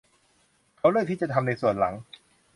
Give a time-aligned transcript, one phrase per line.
[0.77, 1.93] เขาเลือกจะทำในส่วนหลัง